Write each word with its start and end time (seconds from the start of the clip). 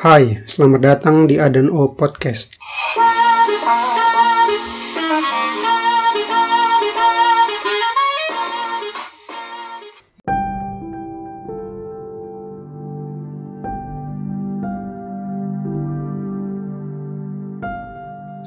Hai, 0.00 0.40
selamat 0.48 0.80
datang 0.80 1.28
di 1.28 1.36
Adan 1.36 1.68
O 1.68 1.92
Podcast. 1.92 2.56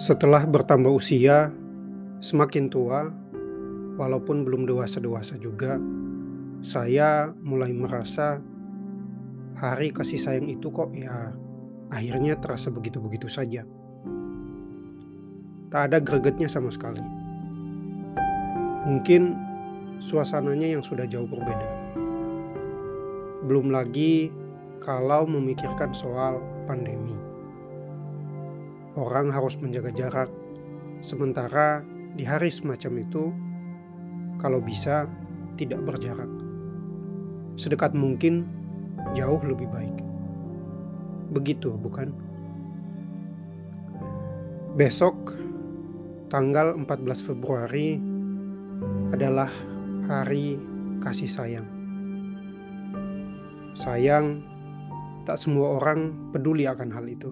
Setelah 0.00 0.48
bertambah 0.48 0.88
usia, 0.88 1.52
semakin 2.24 2.72
tua, 2.72 3.12
walaupun 4.00 4.48
belum 4.48 4.64
dewasa-dewasa 4.64 5.36
juga, 5.36 5.76
saya 6.64 7.28
mulai 7.44 7.76
merasa 7.76 8.40
hari 9.52 9.92
kasih 9.92 10.16
sayang 10.16 10.48
itu 10.48 10.72
kok 10.72 10.88
ya 10.96 11.41
akhirnya 11.92 12.40
terasa 12.40 12.72
begitu-begitu 12.72 13.28
saja. 13.28 13.68
Tak 15.68 15.92
ada 15.92 16.00
gregetnya 16.00 16.48
sama 16.48 16.72
sekali. 16.72 17.04
Mungkin 18.88 19.36
suasananya 20.00 20.72
yang 20.72 20.82
sudah 20.82 21.04
jauh 21.04 21.28
berbeda. 21.28 21.68
Belum 23.44 23.68
lagi 23.68 24.32
kalau 24.80 25.28
memikirkan 25.28 25.92
soal 25.92 26.40
pandemi. 26.64 27.14
Orang 28.96 29.32
harus 29.32 29.56
menjaga 29.56 29.92
jarak, 29.92 30.28
sementara 31.00 31.80
di 32.12 32.24
hari 32.28 32.52
semacam 32.52 32.92
itu, 33.00 33.32
kalau 34.36 34.60
bisa 34.60 35.08
tidak 35.56 35.80
berjarak. 35.84 36.28
Sedekat 37.56 37.96
mungkin 37.96 38.44
jauh 39.16 39.40
lebih 39.40 39.68
baik. 39.72 40.11
Begitu, 41.32 41.72
bukan? 41.80 42.12
Besok, 44.76 45.32
tanggal 46.28 46.76
14 46.76 47.24
Februari, 47.24 47.96
adalah 49.12 49.48
hari 50.08 50.60
kasih 51.00 51.28
sayang. 51.28 51.68
Sayang, 53.72 54.44
tak 55.24 55.40
semua 55.40 55.80
orang 55.80 56.32
peduli 56.36 56.68
akan 56.68 56.88
hal 56.92 57.08
itu. 57.08 57.30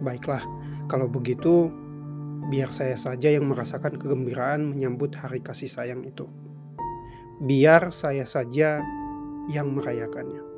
Baiklah, 0.00 0.42
kalau 0.88 1.06
begitu, 1.08 1.68
biar 2.48 2.72
saya 2.72 2.96
saja 2.96 3.30
yang 3.30 3.48
merasakan 3.48 4.00
kegembiraan 4.00 4.74
menyambut 4.74 5.12
hari 5.14 5.44
kasih 5.44 5.68
sayang 5.68 6.02
itu. 6.08 6.26
Biar 7.42 7.92
saya 7.92 8.24
saja 8.24 8.80
yang 9.50 9.74
merayakannya. 9.74 10.51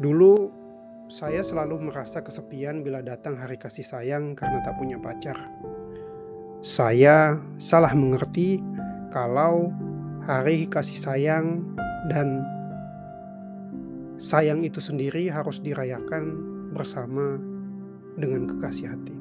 Dulu, 0.00 0.48
saya 1.12 1.44
selalu 1.44 1.92
merasa 1.92 2.24
kesepian 2.24 2.80
bila 2.80 3.04
datang 3.04 3.36
hari 3.36 3.60
kasih 3.60 3.84
sayang 3.84 4.32
karena 4.32 4.64
tak 4.64 4.80
punya 4.80 4.96
pacar. 4.96 5.36
Saya 6.64 7.36
salah 7.60 7.92
mengerti 7.92 8.64
kalau 9.12 9.68
hari 10.24 10.64
kasih 10.72 10.96
sayang 10.96 11.76
dan 12.08 12.40
sayang 14.16 14.64
itu 14.64 14.80
sendiri 14.80 15.28
harus 15.28 15.60
dirayakan 15.60 16.32
bersama 16.72 17.36
dengan 18.16 18.48
kekasih 18.48 18.96
hati. 18.96 19.16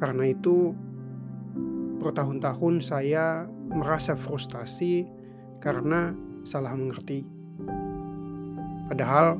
Karena 0.00 0.32
itu, 0.32 0.72
bertahun-tahun 2.00 2.80
saya 2.80 3.44
merasa 3.68 4.16
frustasi 4.16 5.04
karena 5.60 6.16
salah 6.48 6.72
mengerti. 6.72 7.36
Padahal, 8.86 9.34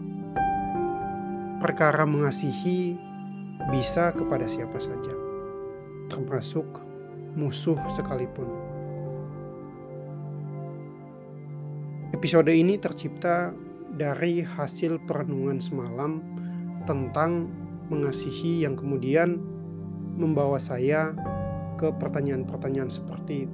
perkara 1.63 2.03
mengasihi 2.03 2.99
bisa 3.71 4.11
kepada 4.11 4.51
siapa 4.51 4.79
saja, 4.83 5.15
termasuk 6.11 6.67
musuh 7.39 7.79
sekalipun. 7.95 8.51
Episode 12.11 12.51
ini 12.51 12.75
tercipta 12.81 13.55
dari 13.95 14.43
hasil 14.43 14.99
perenungan 15.07 15.63
semalam 15.63 16.25
tentang 16.89 17.47
mengasihi 17.87 18.67
yang 18.67 18.75
kemudian 18.75 19.39
membawa 20.17 20.59
saya 20.59 21.15
ke 21.77 21.93
pertanyaan-pertanyaan 21.93 22.89
seperti 22.89 23.47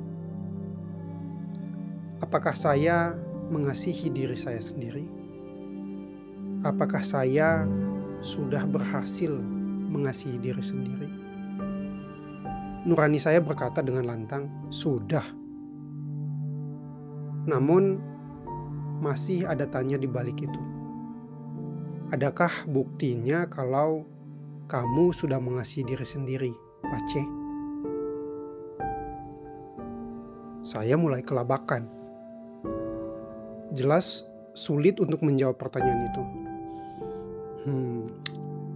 apakah 2.23 2.55
saya 2.55 3.19
mengasihi 3.51 4.09
diri 4.09 4.39
saya 4.39 4.63
sendiri? 4.63 5.22
Apakah 6.63 7.03
saya 7.03 7.67
sudah 8.23 8.63
berhasil 8.71 9.35
mengasihi 9.91 10.39
diri 10.39 10.63
sendiri? 10.63 11.11
Nurani 12.87 13.19
saya 13.19 13.43
berkata 13.43 13.83
dengan 13.83 14.07
lantang, 14.07 14.47
"Sudah." 14.71 15.27
Namun, 17.51 17.99
masih 19.03 19.43
ada 19.51 19.67
tanya 19.67 19.99
di 19.99 20.07
balik 20.07 20.39
itu. 20.39 20.61
Adakah 22.15 22.71
buktinya 22.71 23.51
kalau 23.51 24.07
kamu 24.71 25.11
sudah 25.11 25.43
mengasihi 25.43 25.83
diri 25.83 26.07
sendiri, 26.07 26.55
Pace? 26.87 27.23
Saya 30.63 30.95
mulai 30.95 31.27
kelabakan. 31.27 31.91
Jelas 33.75 34.23
sulit 34.55 35.03
untuk 35.03 35.27
menjawab 35.27 35.59
pertanyaan 35.59 36.07
itu. 36.07 36.52
Hmm, 37.63 38.11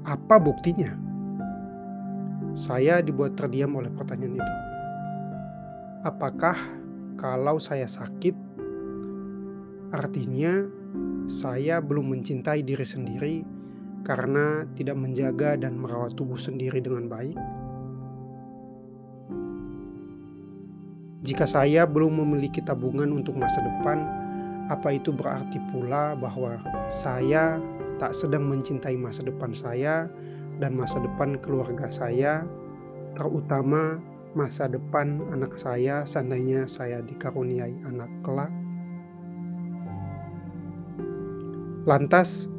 apa 0.07 0.39
buktinya? 0.39 0.95
Saya 2.57 3.03
dibuat 3.05 3.37
terdiam 3.37 3.77
oleh 3.77 3.93
pertanyaan 3.93 4.39
itu. 4.39 4.55
Apakah 6.07 6.57
kalau 7.19 7.59
saya 7.59 7.91
sakit 7.91 8.47
Artinya, 9.95 10.67
saya 11.31 11.79
belum 11.79 12.11
mencintai 12.11 12.67
diri 12.67 12.83
sendiri 12.83 13.35
karena 14.03 14.67
tidak 14.75 14.99
menjaga 14.99 15.55
dan 15.55 15.79
merawat 15.79 16.19
tubuh 16.19 16.39
sendiri 16.39 16.83
dengan 16.83 17.07
baik. 17.07 17.39
Jika 21.23 21.47
saya 21.47 21.87
belum 21.87 22.23
memiliki 22.23 22.63
tabungan 22.67 23.15
untuk 23.15 23.39
masa 23.39 23.63
depan, 23.63 24.03
apa 24.67 24.95
itu 24.95 25.15
berarti 25.15 25.59
pula 25.71 26.19
bahwa 26.19 26.59
saya 26.91 27.63
tak 27.97 28.13
sedang 28.13 28.49
mencintai 28.49 28.97
masa 28.97 29.25
depan 29.25 29.57
saya 29.57 30.09
dan 30.61 30.77
masa 30.77 31.01
depan 31.01 31.37
keluarga 31.41 31.89
saya, 31.89 32.45
terutama 33.17 34.01
masa 34.37 34.69
depan 34.69 35.25
anak 35.33 35.57
saya 35.57 36.05
seandainya 36.05 36.69
saya 36.69 37.01
dikaruniai 37.01 37.81
anak 37.89 38.09
kelak? 38.21 38.53
Lantas, 41.87 42.51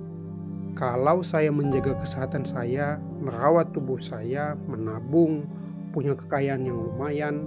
kalau 0.78 1.20
saya 1.20 1.52
menjaga 1.52 1.98
kesehatan 2.00 2.48
saya, 2.48 3.02
merawat 3.20 3.76
tubuh 3.76 4.00
saya, 4.00 4.56
menabung, 4.70 5.44
punya 5.92 6.16
kekayaan 6.16 6.64
yang 6.64 6.78
lumayan, 6.78 7.44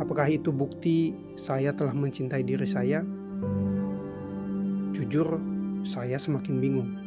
apakah 0.00 0.26
itu 0.26 0.50
bukti 0.50 1.14
saya 1.38 1.70
telah 1.76 1.94
mencintai 1.94 2.42
diri 2.42 2.66
saya? 2.66 3.06
Jujur, 4.96 5.38
saya 5.86 6.18
semakin 6.18 6.56
bingung. 6.58 7.01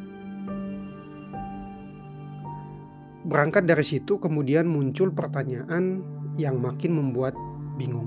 Berangkat 3.25 3.65
dari 3.65 3.81
situ, 3.81 4.21
kemudian 4.21 4.69
muncul 4.69 5.09
pertanyaan 5.09 6.05
yang 6.37 6.61
makin 6.61 6.93
membuat 6.93 7.33
bingung. 7.73 8.05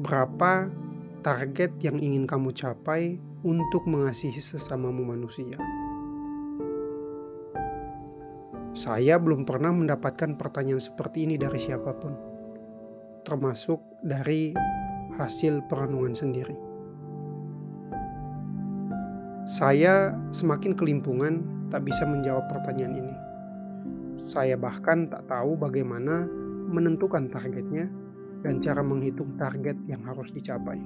Berapa 0.00 0.72
target 1.20 1.76
yang 1.84 2.00
ingin 2.00 2.24
kamu 2.24 2.56
capai 2.56 3.20
untuk 3.44 3.84
mengasihi 3.84 4.40
sesamamu 4.40 5.04
manusia. 5.04 5.60
Saya 8.72 9.20
belum 9.20 9.44
pernah 9.44 9.76
mendapatkan 9.76 10.40
pertanyaan 10.40 10.80
seperti 10.80 11.28
ini 11.28 11.36
dari 11.36 11.60
siapa 11.60 11.92
pun, 11.92 12.16
termasuk 13.28 13.84
dari 14.00 14.56
hasil 15.20 15.68
perenungan 15.68 16.16
sendiri. 16.16 16.56
Saya 19.44 20.16
semakin 20.32 20.72
kelimpungan 20.72 21.61
tak 21.72 21.88
bisa 21.88 22.04
menjawab 22.04 22.44
pertanyaan 22.52 23.00
ini. 23.00 23.14
Saya 24.28 24.60
bahkan 24.60 25.08
tak 25.08 25.24
tahu 25.26 25.56
bagaimana 25.56 26.28
menentukan 26.68 27.32
targetnya 27.32 27.88
dan 28.44 28.60
cara 28.60 28.84
menghitung 28.84 29.34
target 29.40 29.74
yang 29.88 30.04
harus 30.04 30.28
dicapai 30.30 30.78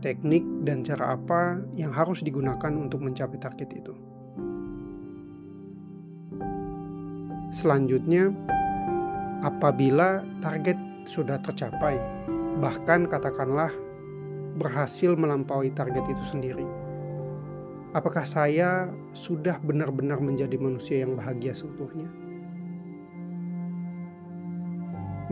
teknik, 0.00 0.46
dan 0.62 0.86
cara 0.86 1.18
apa 1.18 1.58
yang 1.74 1.90
harus 1.90 2.22
digunakan 2.22 2.70
untuk 2.74 3.02
mencapai 3.02 3.38
target 3.38 3.68
itu. 3.74 3.94
Selanjutnya, 7.48 8.30
apabila 9.42 10.22
target 10.44 10.76
sudah 11.08 11.40
tercapai, 11.40 11.96
bahkan 12.60 13.08
katakanlah 13.08 13.72
berhasil 14.60 15.16
melampaui 15.16 15.72
target 15.72 16.04
itu 16.06 16.24
sendiri? 16.28 16.66
Apakah 17.96 18.28
saya 18.28 18.92
sudah 19.16 19.56
benar-benar 19.64 20.20
menjadi 20.20 20.60
manusia 20.60 21.08
yang 21.08 21.16
bahagia 21.16 21.56
seutuhnya? 21.56 22.04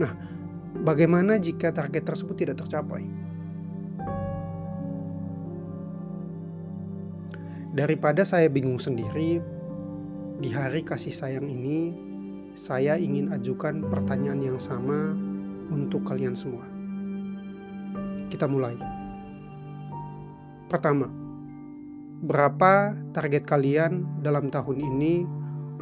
Nah, 0.01 0.13
bagaimana 0.81 1.37
jika 1.37 1.69
target 1.69 2.01
tersebut 2.05 2.33
tidak 2.33 2.57
tercapai? 2.65 3.05
Daripada 7.77 8.25
saya 8.25 8.49
bingung 8.49 8.81
sendiri, 8.81 9.37
di 10.41 10.49
hari 10.49 10.81
kasih 10.81 11.13
sayang 11.13 11.45
ini, 11.45 11.93
saya 12.57 12.97
ingin 12.97 13.29
ajukan 13.37 13.85
pertanyaan 13.85 14.41
yang 14.41 14.57
sama 14.57 15.13
untuk 15.69 16.01
kalian 16.09 16.33
semua. 16.33 16.65
Kita 18.33 18.49
mulai. 18.49 18.73
Pertama, 20.65 21.05
berapa 22.17 22.97
target 23.13 23.45
kalian 23.45 24.01
dalam 24.25 24.49
tahun 24.49 24.81
ini 24.81 25.25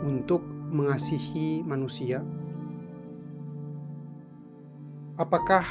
untuk 0.04 0.44
mengasihi 0.72 1.64
manusia? 1.64 2.20
Apakah 5.16 5.64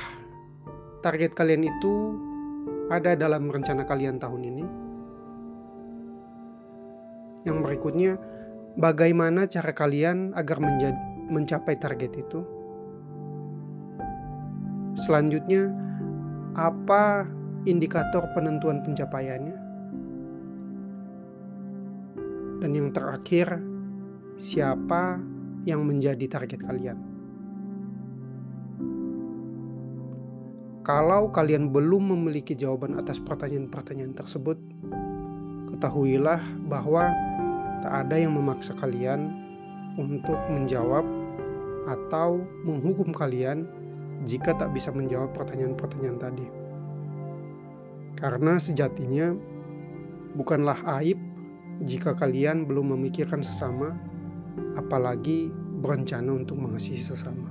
target 1.05 1.37
kalian 1.37 1.69
itu 1.69 2.17
ada 2.89 3.13
dalam 3.13 3.53
rencana 3.53 3.85
kalian 3.85 4.17
tahun 4.17 4.43
ini? 4.49 4.65
Yang 7.45 7.59
berikutnya, 7.61 8.17
bagaimana 8.81 9.45
cara 9.45 9.77
kalian 9.77 10.33
agar 10.33 10.65
mencapai 11.29 11.77
target 11.77 12.25
itu? 12.25 12.41
Selanjutnya, 15.05 15.69
apa 16.57 17.29
indikator 17.69 18.25
penentuan 18.33 18.81
pencapaiannya? 18.81 19.64
Dan 22.65 22.73
yang 22.73 22.97
terakhir, 22.97 23.61
siapa 24.41 25.21
yang 25.69 25.85
menjadi 25.85 26.25
target 26.25 26.65
kalian? 26.65 26.97
Kalau 30.81 31.29
kalian 31.29 31.69
belum 31.69 32.17
memiliki 32.17 32.57
jawaban 32.57 32.97
atas 32.97 33.21
pertanyaan-pertanyaan 33.21 34.17
tersebut, 34.17 34.57
ketahuilah 35.69 36.41
bahwa 36.65 37.13
tak 37.85 38.09
ada 38.09 38.17
yang 38.17 38.33
memaksa 38.33 38.73
kalian 38.81 39.29
untuk 40.01 40.41
menjawab 40.49 41.05
atau 41.85 42.49
menghukum 42.65 43.13
kalian 43.13 43.69
jika 44.25 44.57
tak 44.57 44.73
bisa 44.73 44.89
menjawab 44.89 45.37
pertanyaan-pertanyaan 45.37 46.17
tadi. 46.17 46.49
Karena 48.17 48.57
sejatinya 48.57 49.37
bukanlah 50.33 50.81
aib 51.05 51.21
jika 51.83 52.15
kalian 52.15 52.71
belum 52.71 52.95
memikirkan 52.95 53.43
sesama, 53.43 53.99
apalagi 54.79 55.51
berencana 55.83 56.31
untuk 56.31 56.59
mengasihi 56.61 57.03
sesama. 57.03 57.51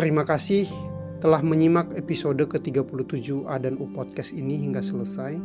Terima 0.00 0.24
kasih 0.24 0.64
telah 1.20 1.44
menyimak 1.44 1.92
episode 1.92 2.40
ke-37 2.40 3.44
A 3.44 3.60
dan 3.60 3.76
U 3.76 3.84
Podcast 3.92 4.32
ini 4.32 4.56
hingga 4.56 4.80
selesai. 4.80 5.36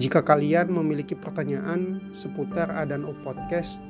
Jika 0.00 0.24
kalian 0.24 0.72
memiliki 0.72 1.12
pertanyaan 1.12 2.00
seputar 2.16 2.72
A 2.72 2.88
dan 2.88 3.04
U 3.04 3.12
Podcast 3.20 3.84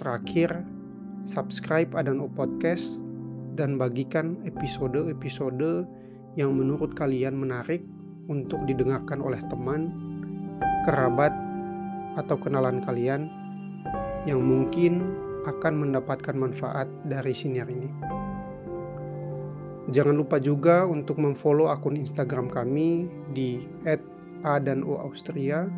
Terakhir, 0.00 0.64
subscribe 1.22 1.92
Adan 1.94 2.18
O 2.18 2.26
Podcast 2.26 3.04
dan 3.54 3.76
bagikan 3.76 4.40
episode-episode 4.48 5.84
yang 6.38 6.56
menurut 6.56 6.94
kalian 6.96 7.36
menarik 7.36 7.84
untuk 8.30 8.62
didengarkan 8.64 9.20
oleh 9.20 9.42
teman, 9.50 9.90
kerabat, 10.86 11.34
atau 12.18 12.34
kenalan 12.38 12.82
kalian 12.82 13.30
yang 14.26 14.42
mungkin 14.42 15.14
akan 15.46 15.86
mendapatkan 15.86 16.36
manfaat 16.36 16.90
dari 17.06 17.32
siniar 17.32 17.70
ini. 17.70 17.88
Jangan 19.90 20.14
lupa 20.14 20.38
juga 20.38 20.86
untuk 20.86 21.18
memfollow 21.18 21.72
akun 21.72 21.98
Instagram 21.98 22.46
kami 22.52 23.10
di 23.34 23.58
@a 24.42 24.60
dan 24.60 24.84
o 24.84 24.96
Austria 25.00 25.68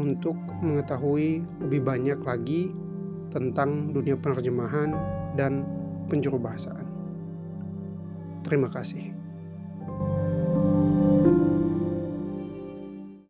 untuk 0.00 0.36
mengetahui 0.64 1.44
lebih 1.60 1.84
banyak 1.84 2.18
lagi 2.24 2.72
tentang 3.32 3.92
dunia 3.92 4.16
penerjemahan 4.16 4.92
dan 5.36 5.64
penjuru 6.08 6.36
bahasaan. 6.36 6.84
Terima 8.44 8.68
kasih. 8.68 9.21